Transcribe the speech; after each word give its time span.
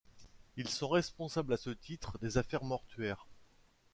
Ils 0.57 0.67
sont 0.67 0.89
responsables 0.89 1.53
à 1.53 1.57
ce 1.57 1.69
titre 1.69 2.17
des 2.23 2.39
affaires 2.39 2.63
mortuaires. 2.63 3.27